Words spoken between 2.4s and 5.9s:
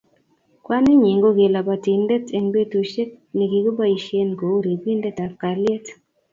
betushek nikiboishei kou ripindet ab kalyet